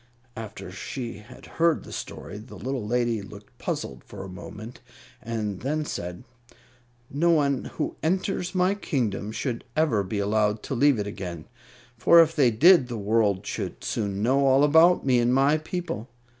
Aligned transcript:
After 0.35 0.71
she 0.71 1.19
had 1.19 1.45
heard 1.45 1.83
the 1.83 1.91
story, 1.91 2.39
the 2.39 2.55
little 2.55 2.83
lady 2.87 3.21
looked 3.21 3.55
puzzled 3.59 4.03
for 4.03 4.23
a 4.23 4.27
moment 4.29 4.79
and 5.21 5.59
then 5.59 5.85
said, 5.85 6.23
"No 7.11 7.29
one 7.29 7.65
who 7.77 7.95
enters 8.01 8.55
my 8.55 8.73
kingdom 8.73 9.31
should 9.31 9.63
ever 9.77 10.01
be 10.01 10.17
allowed 10.17 10.63
to 10.63 10.73
leave 10.73 10.97
it 10.97 11.05
again, 11.05 11.45
for 11.99 12.19
if 12.19 12.35
they 12.35 12.49
did 12.49 12.87
the 12.87 12.97
world 12.97 13.45
should 13.45 13.83
soon 13.83 14.23
know 14.23 14.43
all 14.47 14.63
about 14.63 15.05
me 15.05 15.19
and 15.19 15.35
my 15.35 15.59
people. 15.59 16.09